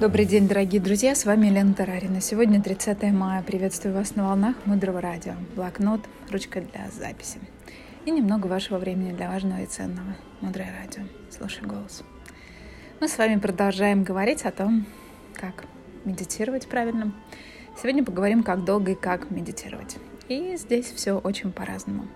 Добрый 0.00 0.24
день, 0.24 0.48
дорогие 0.48 0.80
друзья, 0.80 1.14
с 1.14 1.26
вами 1.26 1.48
Елена 1.48 1.74
Тарарина. 1.74 2.22
Сегодня 2.22 2.62
30 2.62 3.02
мая. 3.12 3.42
Приветствую 3.42 3.94
вас 3.94 4.16
на 4.16 4.28
волнах 4.28 4.56
Мудрого 4.64 4.98
Радио. 5.02 5.34
Блокнот, 5.54 6.00
ручка 6.30 6.62
для 6.62 6.88
записи. 6.90 7.38
И 8.06 8.10
немного 8.10 8.46
вашего 8.46 8.78
времени 8.78 9.12
для 9.12 9.28
важного 9.28 9.60
и 9.60 9.66
ценного. 9.66 10.16
Мудрое 10.40 10.72
Радио. 10.80 11.02
Слушай 11.28 11.64
голос. 11.66 12.02
Мы 12.98 13.08
с 13.08 13.18
вами 13.18 13.38
продолжаем 13.38 14.02
говорить 14.02 14.46
о 14.46 14.52
том, 14.52 14.86
как 15.34 15.66
медитировать 16.06 16.66
правильно. 16.66 17.12
Сегодня 17.76 18.02
поговорим, 18.02 18.42
как 18.42 18.64
долго 18.64 18.92
и 18.92 18.94
как 18.94 19.30
медитировать. 19.30 19.98
И 20.30 20.56
здесь 20.56 20.86
все 20.86 21.18
очень 21.18 21.52
по-разному. 21.52 22.08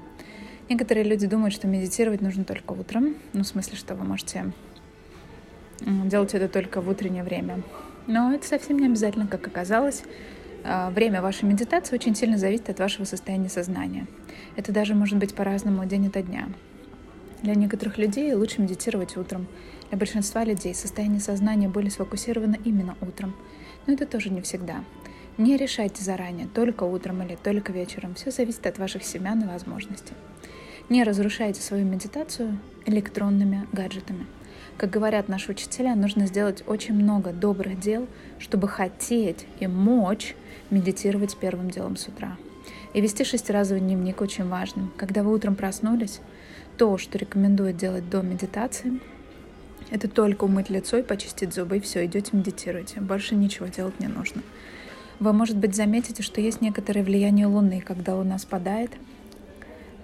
Некоторые 0.71 1.05
люди 1.05 1.27
думают, 1.27 1.53
что 1.53 1.66
медитировать 1.66 2.23
нужно 2.23 2.45
только 2.45 2.73
утром. 2.73 3.16
Ну, 3.35 3.43
в 3.43 3.46
смысле, 3.46 3.77
что 3.77 3.95
вы 3.95 4.07
можете 4.07 4.55
делать 5.80 6.34
это 6.34 6.48
только 6.48 6.80
в 6.80 6.88
утреннее 6.88 7.24
время. 7.24 7.62
Но 8.06 8.33
это 8.33 8.46
совсем 8.46 8.78
не 8.78 8.87
обязательно, 8.87 9.27
как 9.27 9.46
оказалось. 9.46 10.02
А, 10.62 10.91
время 10.91 11.20
вашей 11.20 11.45
медитации 11.45 11.95
очень 11.95 12.14
сильно 12.14 12.38
зависит 12.38 12.70
от 12.70 12.78
вашего 12.78 13.05
состояния 13.05 13.48
сознания. 13.48 14.06
Это 14.56 14.73
даже 14.73 14.95
может 14.95 15.19
быть 15.19 15.34
по-разному 15.34 15.84
день 15.84 16.06
ото 16.06 16.23
дня. 16.23 16.48
Для 17.42 17.55
некоторых 17.55 17.98
людей 17.98 18.33
лучше 18.33 18.62
медитировать 18.62 19.16
утром. 19.16 19.47
Для 19.91 19.98
большинства 19.98 20.45
людей 20.45 20.74
состояние 20.74 21.20
сознания 21.20 21.69
более 21.69 21.91
сфокусировано 21.91 22.56
именно 22.64 22.97
утром. 23.02 23.34
Но 23.86 23.92
это 23.92 24.06
тоже 24.06 24.30
не 24.30 24.41
всегда. 24.41 24.83
Не 25.36 25.56
решайте 25.56 26.02
заранее, 26.02 26.47
только 26.47 26.84
утром 26.84 27.22
или 27.22 27.36
только 27.36 27.72
вечером. 27.72 28.14
Все 28.14 28.30
зависит 28.30 28.66
от 28.66 28.78
ваших 28.78 29.02
семян 29.02 29.42
и 29.42 29.47
возможностей. 29.47 30.14
Не 30.88 31.02
разрушайте 31.02 31.61
свою 31.61 31.84
медитацию 31.84 32.59
электронными 32.86 33.66
гаджетами. 33.72 34.27
Как 34.77 34.91
говорят 34.91 35.28
наши 35.28 35.52
учителя, 35.52 35.95
нужно 35.95 36.27
сделать 36.27 36.64
очень 36.66 36.95
много 36.95 37.33
добрых 37.33 37.78
дел, 37.78 38.09
чтобы 38.41 38.66
хотеть 38.66 39.47
и 39.61 39.69
мочь 39.69 40.34
медитировать 40.70 41.36
первым 41.36 41.70
делом 41.70 41.97
с 41.97 42.08
утра. 42.08 42.36
И 42.92 43.00
вести 43.00 43.25
шестиразовый 43.25 43.80
дневник 43.80 44.20
очень 44.20 44.48
важно. 44.48 44.91
Когда 44.97 45.22
вы 45.22 45.33
утром 45.33 45.55
проснулись, 45.55 46.20
то, 46.77 46.98
что 46.98 47.19
рекомендуют 47.19 47.77
делать 47.77 48.11
до 48.11 48.22
медитации, 48.22 49.00
это 49.91 50.08
только 50.08 50.45
умыть 50.45 50.70
лицо 50.70 50.97
и 50.97 51.02
почистить 51.02 51.55
зубы, 51.55 51.77
и 51.77 51.80
все, 51.80 52.05
идете 52.05 52.30
медитируете. 52.36 53.00
Больше 53.00 53.36
ничего 53.36 53.67
делать 53.67 54.00
не 54.00 54.08
нужно. 54.08 54.42
Вы, 55.20 55.33
может 55.33 55.56
быть, 55.56 55.77
заметите, 55.77 56.25
что 56.25 56.41
есть 56.41 56.61
некоторое 56.61 57.05
влияние 57.05 57.47
Луны. 57.47 57.80
Когда 57.80 58.17
Луна 58.17 58.39
спадает, 58.39 58.91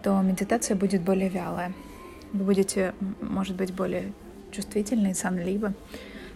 то 0.04 0.20
медитация 0.20 0.76
будет 0.76 1.02
более 1.02 1.28
вялая. 1.28 1.72
Вы 2.32 2.44
будете, 2.44 2.94
может 3.20 3.56
быть, 3.56 3.74
более 3.74 4.12
чувствительно 4.50 5.08
и 5.08 5.14
сонливо. 5.14 5.74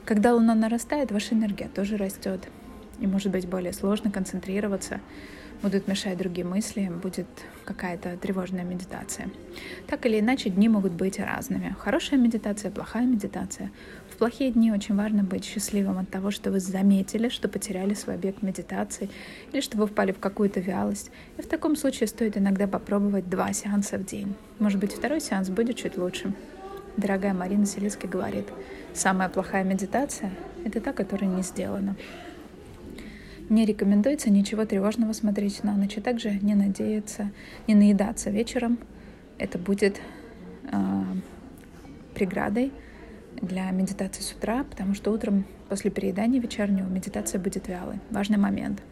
Когда 0.04 0.34
луна 0.34 0.54
нарастает, 0.54 1.12
ваша 1.12 1.34
энергия 1.34 1.68
тоже 1.68 1.96
растет. 1.96 2.48
И 3.00 3.06
может 3.06 3.32
быть 3.32 3.48
более 3.48 3.72
сложно 3.72 4.10
концентрироваться, 4.10 5.00
будут 5.62 5.88
мешать 5.88 6.18
другие 6.18 6.46
мысли, 6.46 6.92
будет 7.02 7.26
какая-то 7.64 8.16
тревожная 8.18 8.64
медитация. 8.64 9.30
Так 9.86 10.04
или 10.04 10.20
иначе, 10.20 10.50
дни 10.50 10.68
могут 10.68 10.92
быть 10.92 11.18
разными. 11.18 11.74
Хорошая 11.78 12.20
медитация, 12.20 12.70
плохая 12.70 13.06
медитация. 13.06 13.70
В 14.10 14.16
плохие 14.16 14.50
дни 14.52 14.70
очень 14.70 14.94
важно 14.94 15.24
быть 15.24 15.44
счастливым 15.44 15.98
от 15.98 16.10
того, 16.10 16.30
что 16.30 16.50
вы 16.50 16.60
заметили, 16.60 17.28
что 17.30 17.48
потеряли 17.48 17.94
свой 17.94 18.16
объект 18.16 18.42
медитации 18.42 19.08
или 19.52 19.60
что 19.60 19.78
вы 19.78 19.86
впали 19.86 20.12
в 20.12 20.18
какую-то 20.18 20.60
вялость. 20.60 21.10
И 21.38 21.42
в 21.42 21.46
таком 21.46 21.76
случае 21.76 22.08
стоит 22.08 22.36
иногда 22.36 22.66
попробовать 22.66 23.28
два 23.28 23.52
сеанса 23.52 23.98
в 23.98 24.04
день. 24.04 24.34
Может 24.58 24.78
быть, 24.78 24.92
второй 24.92 25.20
сеанс 25.20 25.48
будет 25.48 25.76
чуть 25.76 25.96
лучше. 25.96 26.32
Дорогая 26.96 27.34
Марина 27.34 27.66
Селицкая 27.66 28.10
говорит, 28.10 28.46
самая 28.92 29.28
плохая 29.28 29.64
медитация— 29.64 30.30
это 30.64 30.80
та, 30.80 30.92
которая 30.92 31.28
не 31.28 31.42
сделана. 31.42 31.96
Не 33.48 33.66
рекомендуется 33.66 34.30
ничего 34.30 34.64
тревожного 34.64 35.12
смотреть 35.12 35.64
на 35.64 35.74
ночь, 35.74 35.96
и 35.96 36.00
также 36.00 36.30
не 36.30 36.54
надеяться, 36.54 37.30
не 37.66 37.74
наедаться 37.74 38.30
вечером. 38.30 38.78
Это 39.38 39.58
будет 39.58 40.00
э, 40.70 41.02
преградой 42.14 42.72
для 43.42 43.70
медитации 43.70 44.22
с 44.22 44.32
утра, 44.32 44.64
потому 44.64 44.94
что 44.94 45.10
утром 45.10 45.44
после 45.68 45.90
переедания 45.90 46.40
вечернего 46.40 46.86
медитация 46.86 47.40
будет 47.40 47.68
вялой. 47.68 47.98
Важный 48.10 48.38
момент. 48.38 48.82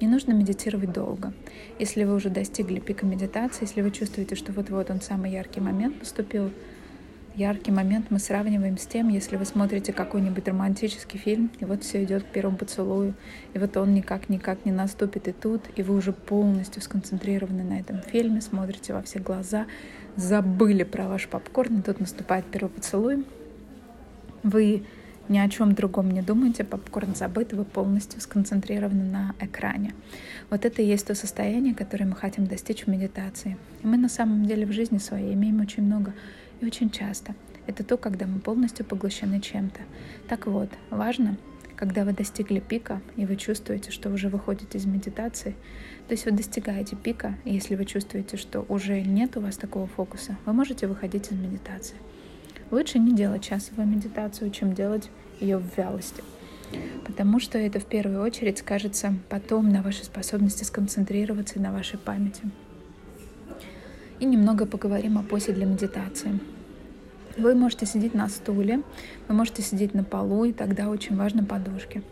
Не 0.00 0.06
нужно 0.06 0.32
медитировать 0.32 0.92
долго. 0.92 1.32
Если 1.78 2.04
вы 2.04 2.14
уже 2.14 2.30
достигли 2.30 2.80
пика 2.80 3.04
медитации, 3.04 3.64
если 3.64 3.82
вы 3.82 3.90
чувствуете, 3.90 4.36
что 4.36 4.52
вот-вот 4.52 4.90
он 4.90 5.00
самый 5.00 5.32
яркий 5.32 5.60
момент 5.60 5.98
наступил, 5.98 6.50
яркий 7.36 7.70
момент 7.70 8.06
мы 8.10 8.18
сравниваем 8.18 8.78
с 8.78 8.86
тем, 8.86 9.08
если 9.08 9.36
вы 9.36 9.44
смотрите 9.44 9.92
какой-нибудь 9.92 10.48
романтический 10.48 11.18
фильм, 11.18 11.50
и 11.60 11.64
вот 11.64 11.84
все 11.84 12.02
идет 12.02 12.24
к 12.24 12.26
первому 12.26 12.56
поцелую, 12.56 13.14
и 13.52 13.58
вот 13.58 13.76
он 13.76 13.94
никак-никак 13.94 14.64
не 14.64 14.72
наступит 14.72 15.28
и 15.28 15.32
тут, 15.32 15.62
и 15.76 15.82
вы 15.82 15.94
уже 15.94 16.12
полностью 16.12 16.82
сконцентрированы 16.82 17.62
на 17.62 17.78
этом 17.78 18.00
фильме, 18.00 18.40
смотрите 18.40 18.94
во 18.94 19.02
все 19.02 19.18
глаза, 19.18 19.66
забыли 20.16 20.82
про 20.82 21.08
ваш 21.08 21.28
попкорн, 21.28 21.80
и 21.80 21.82
тут 21.82 22.00
наступает 22.00 22.46
первый 22.46 22.70
поцелуй. 22.70 23.24
Вы 24.42 24.84
ни 25.28 25.38
о 25.38 25.48
чем 25.48 25.74
другом 25.74 26.10
не 26.10 26.22
думаете, 26.22 26.64
попкорн 26.64 27.14
забыт, 27.14 27.52
вы 27.52 27.64
полностью 27.64 28.20
сконцентрированы 28.20 29.04
на 29.04 29.34
экране. 29.40 29.92
Вот 30.50 30.64
это 30.64 30.82
и 30.82 30.86
есть 30.86 31.06
то 31.06 31.14
состояние, 31.14 31.74
которое 31.74 32.04
мы 32.04 32.14
хотим 32.14 32.46
достичь 32.46 32.84
в 32.84 32.86
медитации. 32.86 33.56
И 33.82 33.86
мы 33.86 33.96
на 33.96 34.08
самом 34.08 34.46
деле 34.46 34.64
в 34.64 34.72
жизни 34.72 34.98
своей 34.98 35.34
имеем 35.34 35.60
очень 35.60 35.82
много 35.82 36.14
и 36.60 36.66
очень 36.66 36.90
часто. 36.90 37.34
Это 37.66 37.82
то, 37.82 37.96
когда 37.96 38.26
мы 38.26 38.38
полностью 38.38 38.84
поглощены 38.84 39.40
чем-то. 39.40 39.80
Так 40.28 40.46
вот, 40.46 40.70
важно, 40.90 41.36
когда 41.76 42.04
вы 42.04 42.12
достигли 42.12 42.60
пика, 42.60 43.00
и 43.16 43.26
вы 43.26 43.36
чувствуете, 43.36 43.90
что 43.90 44.10
уже 44.10 44.28
выходите 44.28 44.78
из 44.78 44.86
медитации, 44.86 45.54
то 46.08 46.12
есть 46.12 46.24
вы 46.24 46.30
достигаете 46.30 46.96
пика, 46.96 47.34
и 47.44 47.52
если 47.52 47.74
вы 47.74 47.84
чувствуете, 47.84 48.36
что 48.36 48.64
уже 48.68 49.00
нет 49.02 49.36
у 49.36 49.40
вас 49.40 49.56
такого 49.56 49.86
фокуса, 49.86 50.36
вы 50.46 50.52
можете 50.52 50.86
выходить 50.86 51.30
из 51.30 51.38
медитации. 51.38 51.96
Лучше 52.70 52.98
не 52.98 53.14
делать 53.14 53.44
часовую 53.44 53.86
медитацию, 53.86 54.50
чем 54.50 54.72
делать 54.72 55.10
ее 55.40 55.58
в 55.58 55.76
вялости. 55.76 56.22
Потому 57.04 57.38
что 57.38 57.58
это 57.58 57.78
в 57.78 57.84
первую 57.84 58.22
очередь 58.22 58.58
скажется 58.58 59.14
потом 59.28 59.70
на 59.70 59.82
вашей 59.82 60.04
способности 60.04 60.64
сконцентрироваться 60.64 61.56
и 61.58 61.62
на 61.62 61.72
вашей 61.72 61.98
памяти 61.98 62.42
и 64.20 64.24
немного 64.24 64.66
поговорим 64.66 65.18
о 65.18 65.22
позе 65.22 65.52
для 65.52 65.66
медитации. 65.66 66.38
Вы 67.36 67.54
можете 67.54 67.84
сидеть 67.84 68.14
на 68.14 68.30
стуле, 68.30 68.82
вы 69.28 69.34
можете 69.34 69.60
сидеть 69.60 69.92
на 69.92 70.02
полу, 70.02 70.44
и 70.46 70.52
тогда 70.52 70.88
очень 70.88 71.16
важны 71.16 71.44
подушки. 71.44 72.02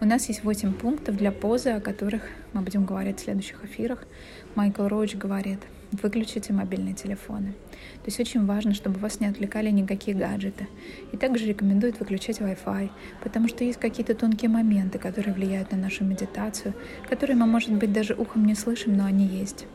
У 0.00 0.04
нас 0.04 0.28
есть 0.28 0.44
8 0.44 0.72
пунктов 0.72 1.16
для 1.16 1.32
позы, 1.32 1.70
о 1.70 1.80
которых 1.80 2.22
мы 2.52 2.60
будем 2.60 2.84
говорить 2.84 3.18
в 3.18 3.24
следующих 3.24 3.64
эфирах. 3.64 4.06
Майкл 4.54 4.86
Роуч 4.86 5.16
говорит, 5.16 5.58
выключите 5.90 6.52
мобильные 6.52 6.94
телефоны. 6.94 7.54
То 7.72 8.06
есть 8.06 8.20
очень 8.20 8.46
важно, 8.46 8.72
чтобы 8.72 9.00
вас 9.00 9.18
не 9.18 9.26
отвлекали 9.26 9.70
никакие 9.70 10.16
гаджеты. 10.16 10.68
И 11.10 11.16
также 11.16 11.46
рекомендуют 11.46 11.98
выключать 11.98 12.38
Wi-Fi, 12.38 12.90
потому 13.24 13.48
что 13.48 13.64
есть 13.64 13.80
какие-то 13.80 14.14
тонкие 14.14 14.48
моменты, 14.48 14.98
которые 14.98 15.34
влияют 15.34 15.72
на 15.72 15.78
нашу 15.78 16.04
медитацию, 16.04 16.74
которые 17.08 17.34
мы, 17.34 17.46
может 17.46 17.72
быть, 17.72 17.92
даже 17.92 18.14
ухом 18.14 18.46
не 18.46 18.54
слышим, 18.54 18.96
но 18.96 19.06
они 19.06 19.26
есть. 19.26 19.66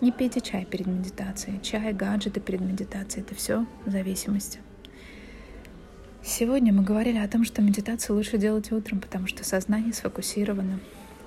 Не 0.00 0.12
пейте 0.12 0.40
чай 0.40 0.64
перед 0.64 0.86
медитацией. 0.86 1.60
Чай, 1.60 1.92
гаджеты 1.92 2.40
перед 2.40 2.62
медитацией— 2.62 3.22
это 3.26 3.34
все 3.34 3.66
зависимости. 3.84 4.60
Сегодня 6.22 6.72
мы 6.72 6.82
говорили 6.82 7.18
о 7.18 7.28
том, 7.28 7.44
что 7.44 7.60
медитацию 7.60 8.16
лучше 8.16 8.38
делать 8.38 8.72
утром, 8.72 9.00
потому 9.00 9.26
что 9.26 9.44
сознание 9.44 9.92
сфокусировано. 9.92 10.80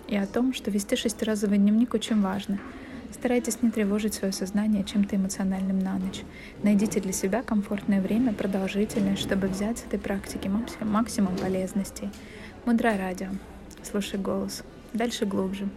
И 0.08 0.16
о 0.16 0.26
том, 0.26 0.54
что 0.54 0.72
вести 0.72 0.96
шестиразовый 0.96 1.60
дневник 1.60 1.94
очень 1.94 2.20
важно. 2.20 2.60
Старайтесь 3.12 3.62
не 3.62 3.70
тревожить 3.70 4.16
свое 4.16 4.34
сознание 4.34 4.84
чем-то 4.84 5.18
эмоциональным 5.18 5.78
на 5.78 6.00
ночь. 6.00 6.24
Найдите 6.64 7.00
для 7.00 7.14
себя 7.14 7.44
комфортное 7.44 8.02
время, 8.02 8.34
продолжительное, 8.34 9.16
чтобы 9.16 9.50
взять 9.50 9.78
с 9.78 9.86
этой 9.86 10.00
практики 10.00 10.50
максимум 10.82 11.38
полезностей. 11.38 12.10
Мудрое 12.66 12.98
радио. 12.98 13.30
Слушай 13.84 14.20
голос. 14.20 14.64
Дальше 14.94 15.28
глубже. 15.28 15.70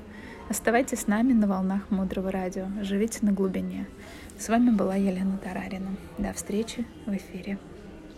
Оставайтесь 0.48 1.00
с 1.00 1.06
нами 1.08 1.32
на 1.32 1.48
волнах 1.48 1.90
Мудрого 1.90 2.30
Радио. 2.30 2.66
Живите 2.80 3.18
на 3.22 3.32
глубине. 3.32 3.86
С 4.38 4.48
вами 4.48 4.70
была 4.70 4.94
Елена 4.94 5.38
Тарарина. 5.38 5.90
До 6.18 6.32
встречи 6.32 6.86
в 7.04 7.16
эфире. 7.16 7.58